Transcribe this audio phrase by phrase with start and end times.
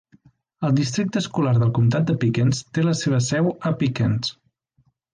[0.67, 4.39] El districte escolar del comtat de Pickens té la seva seu a Pickens.